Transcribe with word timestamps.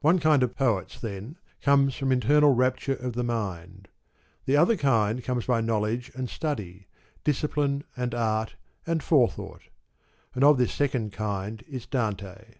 One 0.00 0.20
kind 0.20 0.42
of 0.42 0.56
poets 0.56 0.98
then 0.98 1.36
comes 1.60 1.94
from 1.94 2.10
internal 2.10 2.54
rapture 2.54 2.94
of 2.94 3.14
mind. 3.14 3.88
The 4.46 4.56
other 4.56 4.74
kind 4.74 5.22
comes 5.22 5.44
by 5.44 5.60
knowledge 5.60 6.10
and 6.14 6.30
study, 6.30 6.86
discipline 7.24 7.84
and 7.94 8.14
art 8.14 8.54
and 8.86 9.02
forethought; 9.02 9.68
and 10.34 10.42
of 10.42 10.56
this 10.56 10.72
second 10.72 11.12
kind 11.12 11.62
is 11.68 11.84
Dante. 11.84 12.54